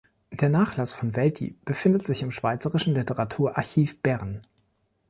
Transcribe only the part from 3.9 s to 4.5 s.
Bern.